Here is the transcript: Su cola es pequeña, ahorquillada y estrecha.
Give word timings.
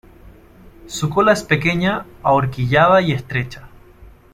Su 0.87 1.11
cola 1.11 1.31
es 1.33 1.43
pequeña, 1.43 2.07
ahorquillada 2.23 3.03
y 3.03 3.11
estrecha. 3.11 3.69